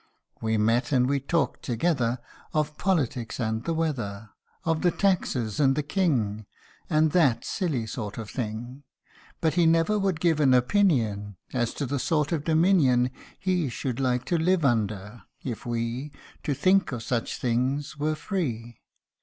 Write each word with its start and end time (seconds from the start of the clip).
We 0.41 0.57
met 0.57 0.91
and 0.91 1.07
we 1.07 1.19
talked 1.19 1.61
together 1.61 2.17
Of 2.55 2.75
politics 2.79 3.39
and 3.39 3.63
the 3.65 3.73
weather, 3.75 4.31
Of 4.65 4.81
the 4.81 4.89
taxes 4.89 5.59
and 5.59 5.75
the 5.75 5.83
king, 5.83 6.47
And 6.89 7.11
that 7.11 7.45
silly 7.45 7.85
sort 7.85 8.17
of 8.17 8.27
thing; 8.31 8.81
But 9.41 9.53
he 9.53 9.67
never 9.67 9.99
would 9.99 10.19
give 10.19 10.39
an 10.39 10.55
opinion 10.55 11.37
As 11.53 11.71
to 11.75 11.85
the 11.85 11.99
sort 11.99 12.31
of 12.31 12.43
dominion 12.45 13.11
He 13.37 13.69
should 13.69 13.99
like 13.99 14.25
to 14.25 14.39
live 14.39 14.65
under, 14.65 15.21
if 15.43 15.67
we 15.67 16.11
To 16.41 16.55
think 16.55 16.91
of 16.91 17.03
such 17.03 17.37
things 17.37 17.95
were 17.95 18.15
free. 18.15 18.77